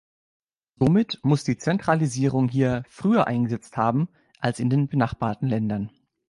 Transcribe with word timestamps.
Somit 0.79 1.19
muss 1.21 1.43
die 1.43 1.59
Zentralisierung 1.59 2.49
hier 2.49 2.81
früher 2.89 3.27
eingesetzt 3.27 3.77
haben 3.77 4.09
als 4.39 4.59
in 4.59 4.71
den 4.71 4.87
benachbarten 4.87 5.45
Ländern. 5.47 5.91